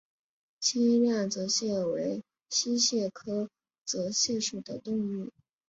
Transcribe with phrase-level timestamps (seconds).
[0.59, 3.51] 清亮泽蟹为溪蟹科
[3.85, 5.31] 泽蟹属的动物。